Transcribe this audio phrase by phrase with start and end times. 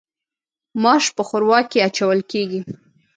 [0.83, 2.61] ماش په ښوروا کې اچول کیږي.